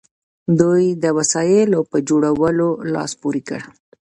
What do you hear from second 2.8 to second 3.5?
لاس پورې